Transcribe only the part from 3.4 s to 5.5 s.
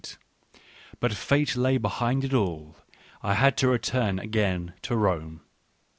to return again to Rome.